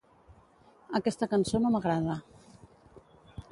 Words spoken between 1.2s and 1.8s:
cançó no